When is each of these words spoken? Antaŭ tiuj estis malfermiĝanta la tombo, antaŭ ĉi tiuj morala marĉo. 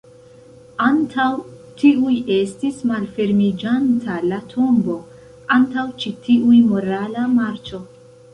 Antaŭ 0.83 1.25
tiuj 1.81 2.15
estis 2.35 2.79
malfermiĝanta 2.93 4.17
la 4.33 4.41
tombo, 4.55 4.97
antaŭ 5.59 5.85
ĉi 6.03 6.15
tiuj 6.27 6.59
morala 6.73 7.29
marĉo. 7.41 7.85